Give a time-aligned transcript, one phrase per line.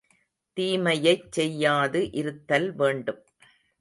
[0.57, 3.21] தீமையைச் செய்யாது இருத்தல் வேண்டும்.